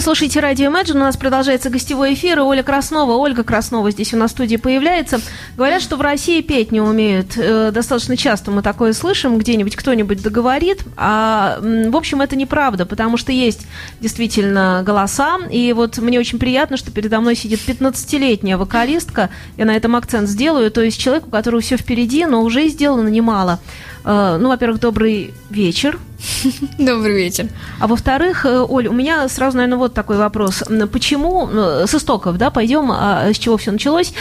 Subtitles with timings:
[0.00, 0.94] вы слушаете радио Imagine.
[0.94, 2.38] У нас продолжается гостевой эфир.
[2.38, 5.20] И Оля Краснова, Ольга Краснова здесь у нас в студии появляется.
[5.58, 7.36] Говорят, что в России петь не умеют.
[7.36, 9.36] Э, достаточно часто мы такое слышим.
[9.36, 10.84] Где-нибудь кто-нибудь договорит.
[10.96, 13.66] А, в общем, это неправда, потому что есть
[14.00, 15.36] действительно голоса.
[15.50, 19.28] И вот мне очень приятно, что передо мной сидит 15-летняя вокалистка.
[19.58, 20.70] Я на этом акцент сделаю.
[20.70, 23.60] То есть человек, у которого все впереди, но уже сделано немало.
[24.04, 25.98] Э, ну, во-первых, добрый вечер.
[26.78, 27.48] Добрый вечер.
[27.78, 30.62] А во-вторых, э, Оль, у меня сразу, наверное, вот такой вопрос.
[30.92, 34.12] Почему, э, с истоков, да, пойдем, а с чего все началось,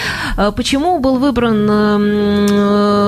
[0.55, 1.65] почему был выбран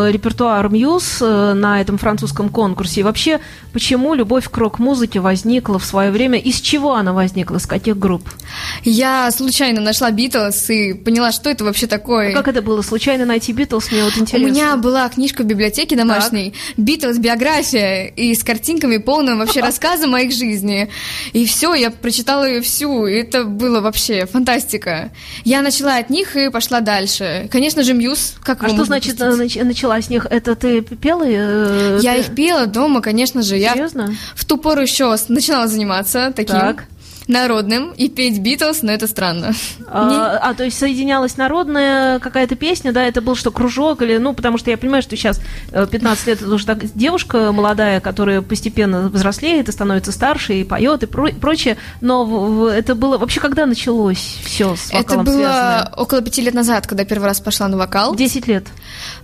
[0.08, 3.02] репертуар Мьюз на этом французском конкурсе?
[3.02, 3.40] И вообще,
[3.74, 6.38] почему любовь к рок-музыке возникла в свое время?
[6.40, 7.60] Из чего она возникла?
[7.60, 8.30] С каких групп?
[8.84, 12.32] Я случайно нашла Битлз и поняла, что это вообще такое.
[12.32, 12.82] А как это было?
[12.82, 13.92] Случайно найти Битлз?
[13.92, 14.48] Мне вот интересно.
[14.48, 20.16] У меня была книжка в библиотеке домашней, Битлз биография и с картинками полным вообще рассказом
[20.16, 20.90] о их жизни.
[21.34, 25.12] И все, я прочитала ее всю, и это было вообще фантастика.
[25.44, 27.48] Я начала от них и пошла дальше.
[27.52, 28.36] Конечно же, Мьюз.
[28.42, 29.64] Как а что значит допустить?
[29.64, 30.28] начала с них?
[30.30, 31.24] Это ты пела?
[31.26, 33.60] Э, я их пела дома, конечно же.
[33.60, 34.02] Серьезно?
[34.10, 36.60] Я в ту пору еще начинала заниматься таким.
[36.60, 36.86] Так
[37.32, 39.54] народным и петь Битлз, но это странно.
[39.88, 44.34] А, а, то есть соединялась народная какая-то песня, да, это был что, кружок или, ну,
[44.34, 48.42] потому что я понимаю, что сейчас 15 э, лет это уже так, девушка молодая, которая
[48.42, 53.18] постепенно взрослеет и становится старше, и поет, и про прочее, но в, в, это было,
[53.18, 55.94] вообще когда началось все с вокалом Это было связанное?
[55.98, 58.16] около пяти лет назад, когда первый раз пошла на вокал.
[58.16, 58.68] 10 лет?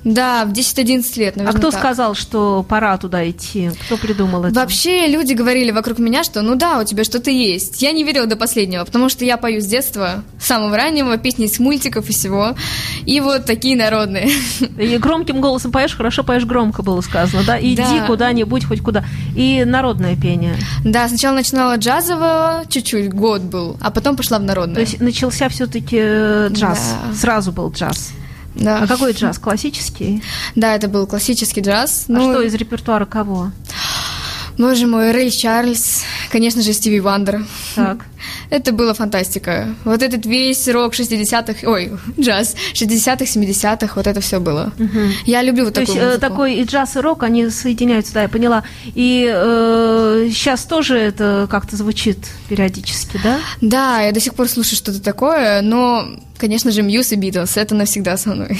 [0.03, 1.79] Да, в 10-11 лет, наверное, А кто так.
[1.79, 3.71] сказал, что пора туда идти?
[3.85, 4.55] Кто придумал это?
[4.55, 7.81] Вообще люди говорили вокруг меня, что ну да, у тебя что-то есть.
[7.81, 11.45] Я не верила до последнего, потому что я пою с детства, с самого раннего, песни
[11.45, 12.55] из мультиков и всего.
[13.05, 14.29] И вот такие народные.
[14.77, 17.59] И громким голосом поешь, хорошо поешь громко, было сказано, да?
[17.59, 18.05] Иди да.
[18.05, 19.03] куда-нибудь, хоть куда.
[19.35, 20.55] И народное пение.
[20.83, 24.75] Да, сначала начинала джазового, чуть-чуть, год был, а потом пошла в народное.
[24.75, 27.15] То есть начался все-таки э, джаз, да.
[27.15, 28.11] сразу был джаз.
[28.59, 28.79] Да.
[28.83, 29.37] А какой джаз?
[29.39, 30.23] Классический?
[30.55, 32.05] Да, это был классический джаз.
[32.07, 32.33] А ну...
[32.33, 33.51] что из репертуара кого?
[34.57, 37.45] Боже мой, Рэй Чарльз, конечно же, Стиви Вандер.
[37.75, 38.05] Так.
[38.49, 39.69] Это была фантастика.
[39.83, 44.71] Вот этот весь рок 60-х, ой, джаз 60-х, 70-х, вот это все было.
[44.79, 44.99] Угу.
[45.25, 46.21] Я люблю вот То такую есть э, музыку.
[46.21, 48.63] такой и джаз, и рок, они соединяются, да, я поняла.
[48.85, 53.39] И э, сейчас тоже это как-то звучит периодически, да?
[53.61, 56.05] Да, я до сих пор слушаю что-то такое, но
[56.37, 58.59] Конечно же, Muse и Битлз, это навсегда со мной.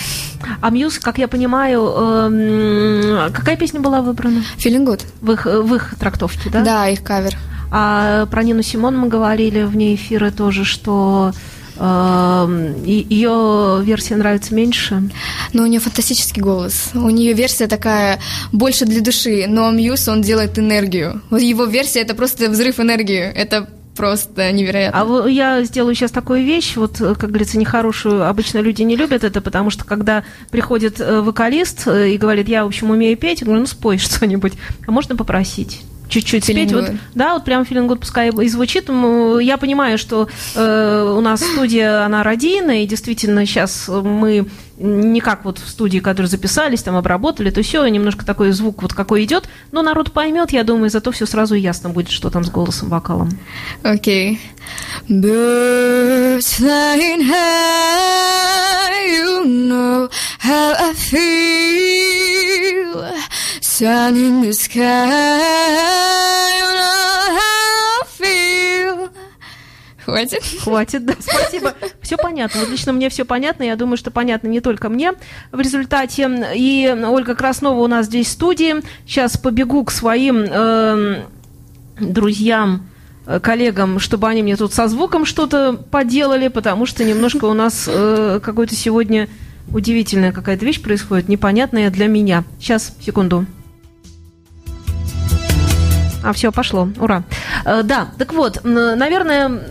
[0.61, 1.93] А Muse, как я понимаю,
[2.31, 4.43] э, какая песня была выбрана?
[4.57, 5.01] Feeling Good.
[5.21, 6.63] В их, в их трактовке, да?
[6.63, 7.37] Да, их кавер.
[7.71, 11.33] А про Нину Симон мы говорили вне эфира тоже, что
[11.77, 15.09] э, ее версия нравится меньше.
[15.53, 16.91] Но у нее фантастический голос.
[16.93, 18.19] У нее версия такая
[18.51, 21.21] больше для души, но Muse, он делает энергию.
[21.29, 23.19] Вот его версия это просто взрыв энергии.
[23.19, 23.67] Это
[23.97, 25.25] просто невероятно.
[25.25, 28.29] А я сделаю сейчас такую вещь, вот, как говорится, нехорошую.
[28.29, 32.63] Обычно люди не любят это, потому что когда приходит э, вокалист э, и говорит, я,
[32.63, 34.53] в общем, умею петь, я говорю, ну, спой что-нибудь.
[34.85, 35.81] А можно попросить?
[36.09, 36.71] Чуть-чуть спеть.
[36.71, 38.89] Вот, да, вот прям feeling good пускай и звучит.
[38.89, 44.47] Я понимаю, что э, у нас студия, она радийная, и действительно сейчас мы
[44.77, 48.93] не как вот в студии, которые записались, там обработали, то все, немножко такой звук вот
[48.93, 52.51] какой идет, но народ поймет, я думаю, зато все сразу ясно будет, что там с
[52.51, 53.31] голосом, вокалом.
[53.83, 54.35] Окей.
[54.35, 54.39] Okay.
[55.09, 60.09] Birds flying high, you know
[60.39, 62.27] how I feel.
[63.77, 64.79] Sun in the sky,
[66.57, 69.09] you know how I feel.
[70.03, 70.41] Хватит?
[70.63, 71.75] Хватит, да, спасибо.
[72.01, 72.61] Все понятно.
[72.61, 73.61] Вот лично мне все понятно.
[73.61, 75.13] Я думаю, что понятно не только мне
[75.51, 76.27] в результате.
[76.55, 78.77] И Ольга Краснова у нас здесь в студии.
[79.05, 81.25] Сейчас побегу к своим э,
[81.99, 82.87] друзьям
[83.43, 88.39] коллегам, чтобы они мне тут со звуком что-то поделали, потому что немножко у нас э,
[88.41, 89.29] какой-то сегодня
[89.71, 92.43] удивительная какая-то вещь происходит, непонятная для меня.
[92.59, 93.45] Сейчас, секунду.
[96.27, 96.89] А, все, пошло.
[96.99, 97.23] Ура.
[97.63, 99.61] Э, да, так вот, наверное,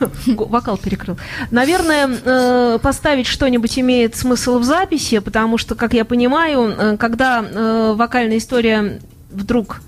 [0.26, 1.18] вокал перекрыл.
[1.50, 7.44] Наверное, э, поставить что-нибудь имеет смысл в записи, потому что, как я понимаю, э, когда
[7.92, 8.98] вокальная история
[9.30, 9.82] вдруг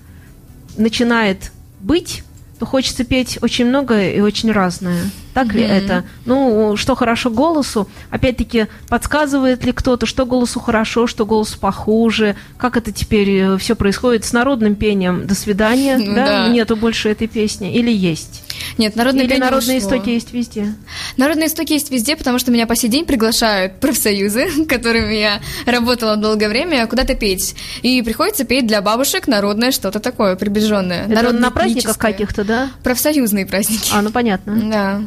[0.77, 2.23] начинает быть,
[2.65, 5.09] хочется петь очень многое и очень разное.
[5.33, 5.57] Так mm-hmm.
[5.57, 6.03] ли это?
[6.25, 7.87] Ну, что хорошо голосу?
[8.09, 12.35] Опять-таки, подсказывает ли кто-то, что голосу хорошо, что голосу похуже?
[12.57, 15.27] Как это теперь э, все происходит с народным пением?
[15.27, 16.25] До свидания, ну, да?
[16.25, 16.47] да?
[16.49, 18.43] Нету больше этой песни или есть?
[18.77, 19.89] Нет, народное Или пение народные ушло.
[19.89, 20.73] истоки есть везде?
[21.19, 26.15] Народные истоки есть везде, потому что меня по сей день приглашают профсоюзы, которыми я работала
[26.15, 27.55] долгое время, куда-то петь.
[27.81, 31.07] И приходится петь для бабушек народное что-то такое приближенное.
[31.07, 32.71] Это на праздниках каких-то, да?
[32.83, 33.89] Профсоюзные праздники.
[33.91, 34.55] А, ну понятно.
[34.69, 35.01] Да.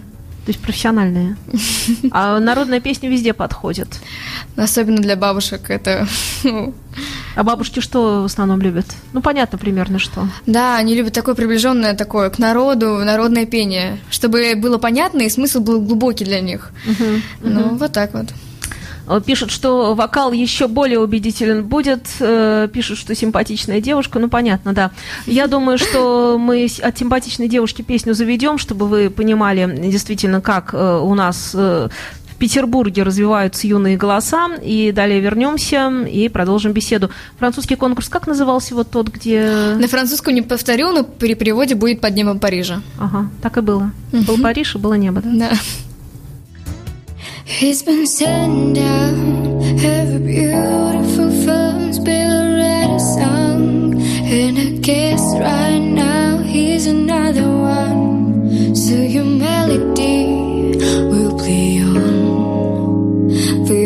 [0.45, 1.37] То есть профессиональные.
[2.11, 3.89] А народная песня везде подходит.
[4.57, 6.07] Особенно для бабушек это...
[7.35, 8.87] А бабушки что в основном любят?
[9.13, 10.29] Ну, понятно примерно что.
[10.47, 15.61] Да, они любят такое приближенное такое к народу, народное пение, чтобы было понятно и смысл
[15.61, 16.71] был глубокий для них.
[17.41, 18.27] Ну, вот так вот.
[19.07, 22.07] Э, Пишут, что вокал еще более убедителен будет.
[22.21, 24.19] Э, Пишут, что симпатичная девушка.
[24.19, 24.91] Ну, понятно, да.
[25.27, 30.99] Я думаю, что мы от симпатичной девушки песню заведем, чтобы вы понимали действительно, как э,
[31.03, 31.55] у нас
[32.43, 34.49] Петербурге развиваются юные голоса.
[34.61, 37.09] И далее вернемся и продолжим беседу.
[37.39, 39.77] Французский конкурс как назывался вот тот, где...
[39.79, 42.83] На французском не повторю, но при переводе будет под небом Парижа.
[42.99, 43.93] Ага, так и было.
[44.11, 45.31] Был Париж и было небо, да?
[45.33, 45.53] Да.
[47.47, 51.12] He's been sitting down, every beautiful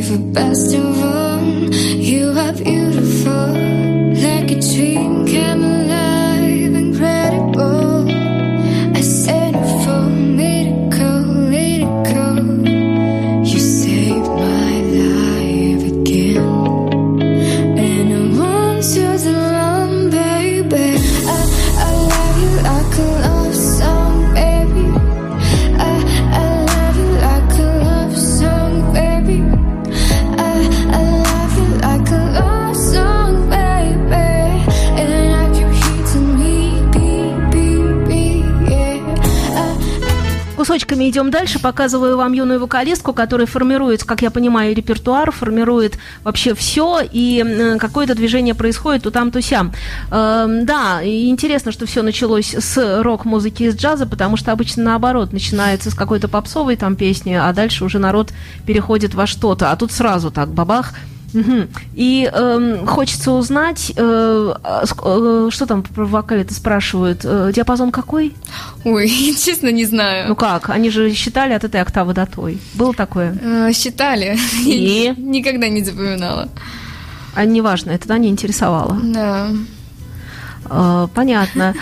[0.08, 1.25] the best of all.
[41.16, 47.00] Идем дальше, показываю вам юную вокалистку, которая формирует, как я понимаю, репертуар, формирует вообще все,
[47.00, 49.72] и какое-то движение происходит то там, то сям.
[50.10, 55.32] Эм, да, интересно, что все началось с рок-музыки и с джаза, потому что обычно наоборот,
[55.32, 58.32] начинается с какой-то попсовой там песни, а дальше уже народ
[58.66, 60.92] переходит во что-то, а тут сразу так, бабах,
[61.32, 61.68] Мгм.
[61.94, 68.34] И эм, хочется узнать, э, а э, что там про вокале-то спрашивают, э, диапазон какой?
[68.84, 69.08] Ой,
[69.38, 70.28] честно не знаю.
[70.28, 72.58] Ну как, они же считали от этой октавы до той.
[72.74, 73.36] Было такое?
[73.42, 74.38] Э, Считали.
[74.64, 75.12] И?
[75.16, 76.48] Никогда не запоминала.
[77.34, 78.98] А неважно, это да, не интересовало.
[79.02, 79.48] Да.
[80.70, 81.74] Э, Понятно.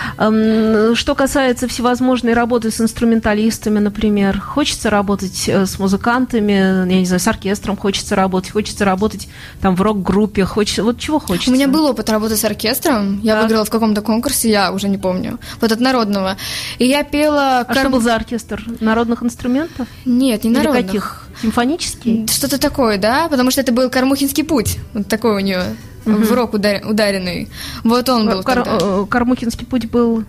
[0.95, 7.21] Что касается всевозможной работы с инструменталистами, например, хочется работать э, с музыкантами, я не знаю,
[7.21, 9.29] с оркестром хочется работать, хочется работать
[9.61, 11.51] там в рок-группе, хочется, вот чего хочется?
[11.51, 13.21] У меня был опыт работы с оркестром.
[13.21, 13.43] Я Так.
[13.45, 15.39] выиграла в каком-то конкурсе, я уже не помню.
[15.61, 16.37] Вот от народного.
[16.79, 17.61] И я пела...
[17.61, 18.65] А что был за оркестр?
[18.81, 19.89] Народных инструментов?
[20.05, 20.87] Нет, не Или народных.
[20.87, 21.27] каких?
[21.43, 22.27] Симфонический?
[22.29, 23.29] Что-то такое, да?
[23.29, 24.79] Потому что это был Кармухинский путь.
[24.93, 25.63] Вот такой у нее.
[26.05, 27.49] В рок удар- ударенный.
[27.83, 28.79] Вот он был Кар- тогда.
[28.81, 30.25] э, Кармукинский путь был...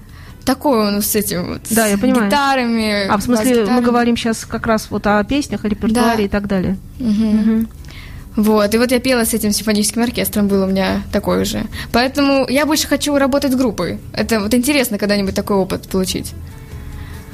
[0.46, 1.62] Такой он с этим вот.
[1.72, 2.26] Да, я с понимаю.
[2.28, 3.08] гитарами.
[3.08, 3.84] А, в смысле, мы бас-гитарами.
[3.86, 6.24] говорим сейчас как раз вот о песнях, о репертуаре Да.
[6.24, 6.78] и так далее.
[7.00, 7.68] Мгм.
[8.36, 11.64] Вот, и вот я пела с этим симфоническим оркестром, был у меня такой же.
[11.92, 13.98] Поэтому я больше хочу работать группой.
[14.14, 16.34] Это вот интересно когда-нибудь такой опыт получить.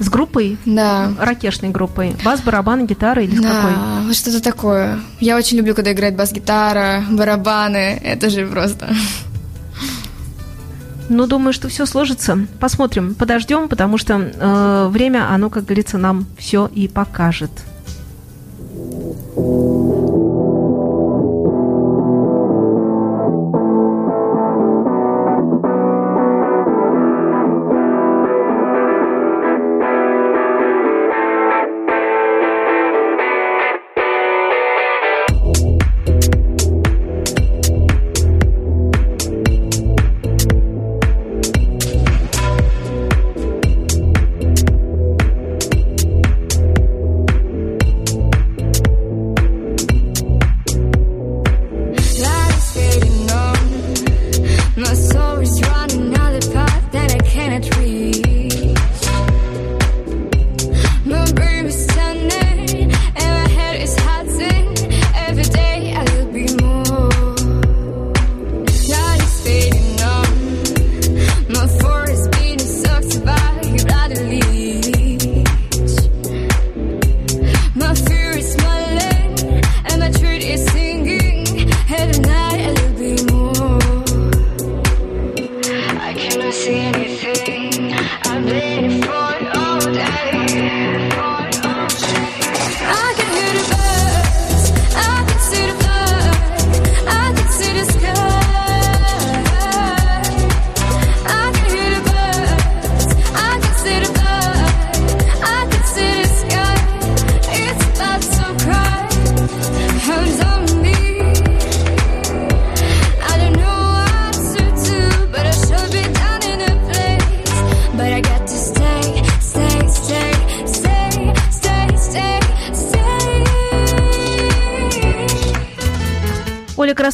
[0.01, 0.57] С группой?
[0.65, 1.13] Да.
[1.19, 2.15] Ракешной группой.
[2.25, 3.71] Бас, барабан, гитара или с какой?
[3.71, 4.99] Да, вот что-то такое.
[5.19, 8.01] Я очень люблю, когда играет бас-гитара, барабаны.
[8.03, 8.89] Это же просто...
[11.07, 12.47] Ну, думаю, что все сложится.
[12.59, 17.51] Посмотрим, подождем, потому что э, время, оно, как говорится, нам все и покажет.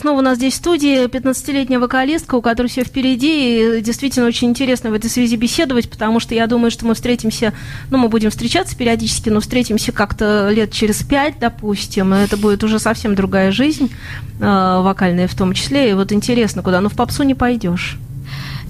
[0.08, 3.78] Краснова у нас здесь в студии, 15-летняя вокалистка, у которой все впереди.
[3.78, 7.52] И действительно очень интересно в этой связи беседовать, потому что я думаю, что мы встретимся,
[7.90, 12.16] ну, мы будем встречаться периодически, но встретимся как-то лет через пять, допустим.
[12.16, 13.92] И это будет уже совсем другая жизнь,
[14.40, 15.90] э, вокальная в том числе.
[15.90, 16.80] И вот интересно, куда?
[16.80, 17.98] Ну, в попсу не пойдешь.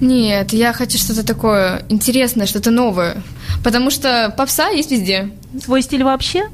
[0.02, 3.22] Нет, я хочу что-то такое интересное, что-то новое.
[3.64, 5.30] Потому что попса есть везде.
[5.64, 6.48] Свой стиль вообще?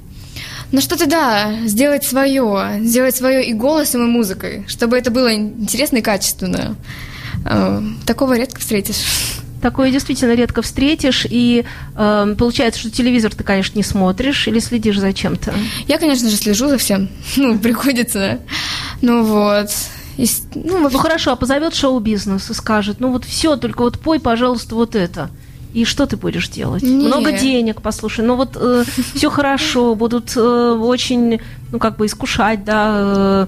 [0.73, 5.97] Ну что-то да, сделать свое, сделать свое и голосом, и музыкой, чтобы это было интересно
[5.97, 6.75] и качественно.
[7.45, 8.95] Э, Такого редко встретишь.
[9.61, 11.63] Такое действительно редко встретишь, и
[11.95, 15.53] э, получается, что телевизор ты, конечно, не смотришь или следишь за чем-то.
[15.87, 17.07] Я, конечно же, слежу за всем.
[17.37, 18.39] Ну, приходится.
[19.01, 19.69] Ну вот.
[20.17, 23.99] И ну, Ну вообще- хорошо, а позовет шоу-бизнес и скажет, ну вот все, только вот
[23.99, 25.29] пой, пожалуйста, вот это.
[25.73, 26.83] И что ты будешь делать?
[26.83, 27.07] Не.
[27.07, 28.23] Много денег, послушай.
[28.23, 28.57] Ну вот
[29.15, 31.39] все хорошо, будут э, очень,
[31.71, 33.47] ну как бы искушать, да.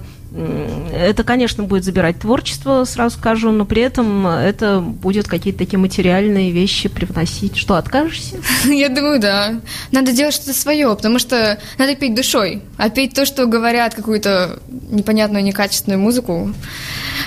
[0.92, 6.50] это, конечно, будет забирать творчество, сразу скажу, но при этом это будет какие-то такие материальные
[6.50, 7.56] вещи привносить.
[7.56, 8.36] Что, откажешься?
[8.64, 9.60] Я думаю, да.
[9.92, 12.62] Надо делать что-то свое, потому что надо петь душой.
[12.76, 14.58] А петь то, что говорят, какую-то
[14.90, 16.52] непонятную, некачественную музыку,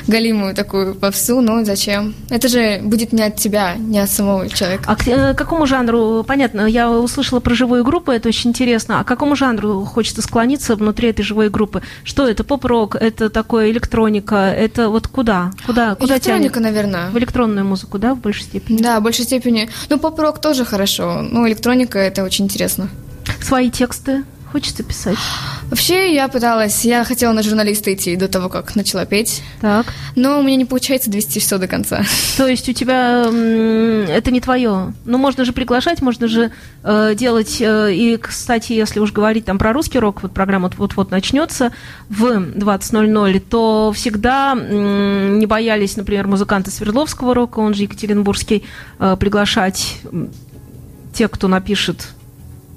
[0.07, 2.13] галимую такую попсу, ну зачем?
[2.29, 4.83] Это же будет не от тебя, не от самого человека.
[4.87, 9.03] А к э, какому жанру, понятно, я услышала про живую группу, это очень интересно, а
[9.03, 11.81] к какому жанру хочется склониться внутри этой живой группы?
[12.03, 15.51] Что это, поп-рок, это такое электроника, это вот куда?
[15.65, 16.73] Куда, куда Электроника, тянет?
[16.73, 17.09] наверное.
[17.09, 18.81] В электронную музыку, да, в большей степени?
[18.81, 19.69] Да, в большей степени.
[19.89, 21.21] Ну, поп-рок тоже хорошо.
[21.21, 22.89] Ну, электроника это очень интересно.
[23.41, 25.17] Свои тексты хочется писать?
[25.69, 29.85] Вообще, я пыталась, я хотела на журналиста идти до того, как начала петь, Так.
[30.15, 32.03] но у меня не получается довести все до конца.
[32.37, 33.25] То есть у тебя
[34.09, 34.93] это не твое.
[35.05, 36.51] Ну, можно же приглашать, можно же
[36.83, 37.57] э, делать.
[37.61, 41.71] э, и, кстати, если уж говорить там про русский рок, вот программа вот- вот-вот начнется
[42.09, 42.23] в
[42.55, 48.63] 20.00, то всегда м, не боялись, например, музыканты Свердловского рока, он же Екатеринбургский,
[48.99, 49.97] э, приглашать
[51.13, 52.07] те, кто напишет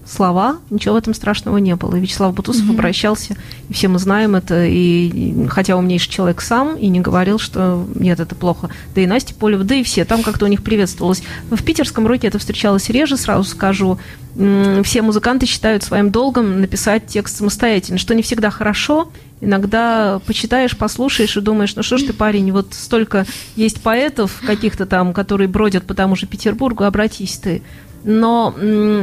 [0.06, 1.96] слова, ничего в этом страшного не было.
[1.96, 3.36] И Вячеслав Бутусов обращался,
[3.68, 8.20] и все мы знаем это, и хотя умнейший человек сам, и не говорил, что нет,
[8.20, 8.70] это плохо.
[8.94, 11.22] Да и Настя Полева, да и все, там как-то у них приветствовалось.
[11.50, 13.98] В питерском роке это встречалось реже, сразу скажу.
[14.34, 19.10] Все музыканты считают своим долгом написать текст самостоятельно, что не всегда хорошо.
[19.40, 24.86] Иногда почитаешь, послушаешь и думаешь, ну что ж ты, парень, вот столько есть поэтов каких-то
[24.86, 27.62] там, которые бродят по тому же Петербургу, обратись ты.
[28.04, 28.54] Но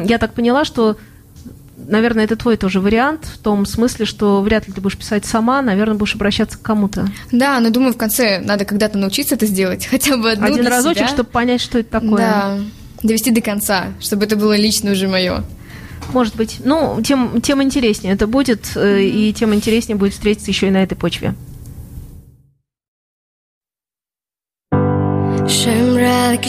[0.06, 0.98] я так поняла, что,
[1.78, 5.62] наверное, это твой тоже вариант, в том смысле, что вряд ли ты будешь писать сама,
[5.62, 7.08] наверное, будешь обращаться к кому-то.
[7.32, 10.70] Да, но думаю, в конце надо когда-то научиться это сделать, хотя бы одну Один для
[10.70, 11.08] разочек, себя.
[11.08, 12.18] чтобы понять, что это такое.
[12.18, 12.60] Да,
[13.04, 15.44] довести до конца, чтобы это было лично уже мое.
[16.14, 16.58] Может быть.
[16.64, 20.84] Ну, тем, тем интереснее это будет, э, и тем интереснее будет встретиться еще и на
[20.84, 21.36] этой почве.
[25.50, 26.46] Shamralik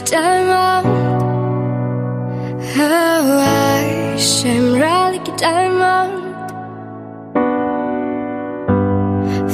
[2.72, 6.22] Oh, I Shamralik diamond.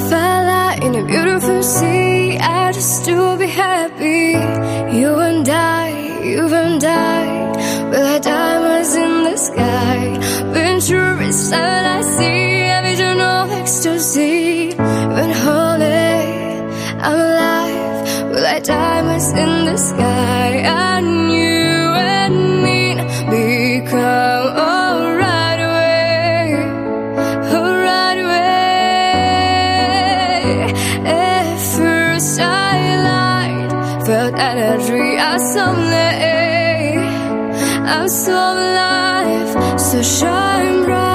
[0.08, 4.32] Fell out in a beautiful sea I just to be happy.
[4.98, 10.18] You and I, you and I We're like diamonds in the sky
[10.52, 14.74] Venture is I see A vision of ecstasy.
[14.76, 16.16] When holy
[17.06, 20.15] I'm alive, we're like diamonds in the sky,
[38.08, 41.06] source of life, so shine bright.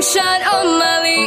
[0.00, 1.24] Moonshine on Molly.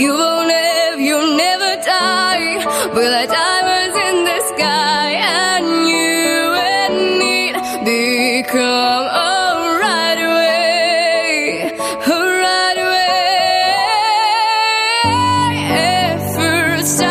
[0.00, 2.64] You won't live, you'll never die.
[2.94, 7.52] We're like diamonds in the sky, and you and me
[7.84, 11.72] become alright away,
[12.14, 13.24] alright away.
[15.74, 17.10] At first I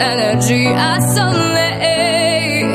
[0.00, 2.72] energy I sunlight.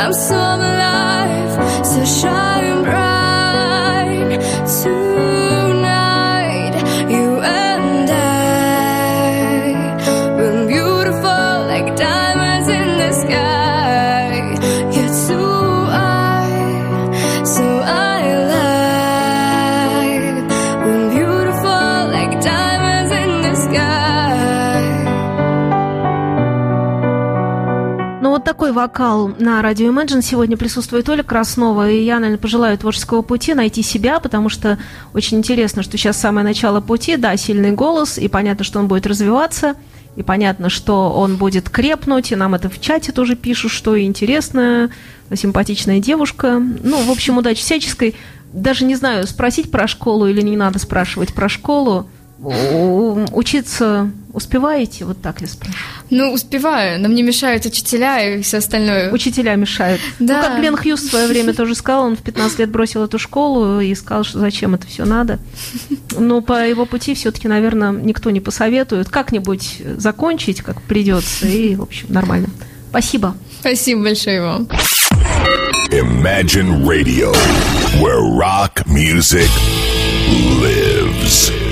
[0.00, 2.43] I'm so alive, so shine
[28.44, 33.54] такой вокал на радио Imagine сегодня присутствует Оля Краснова, и я, наверное, пожелаю творческого пути
[33.54, 34.78] найти себя, потому что
[35.14, 39.06] очень интересно, что сейчас самое начало пути, да, сильный голос, и понятно, что он будет
[39.06, 39.76] развиваться,
[40.16, 44.90] и понятно, что он будет крепнуть, и нам это в чате тоже пишут, что интересная,
[45.34, 46.60] симпатичная девушка.
[46.60, 48.14] Ну, в общем, удачи всяческой.
[48.52, 52.08] Даже не знаю, спросить про школу или не надо спрашивать про школу.
[53.32, 55.04] Учиться успеваете?
[55.04, 55.84] Вот так я спрашиваю.
[56.10, 59.12] Ну, успеваю, но мне мешают учителя и все остальное.
[59.12, 60.00] Учителя мешают.
[60.18, 60.36] Да.
[60.36, 63.18] Ну, как Глен Хьюз в свое время тоже сказал, он в 15 лет бросил эту
[63.18, 65.38] школу и сказал, что зачем это все надо.
[66.18, 69.08] Но по его пути все-таки, наверное, никто не посоветует.
[69.08, 72.48] Как-нибудь закончить, как придется, и, в общем, нормально.
[72.90, 73.36] Спасибо.
[73.60, 74.68] Спасибо большое вам.
[75.90, 77.32] Imagine Radio,
[78.00, 79.48] where rock music
[80.60, 81.63] lives.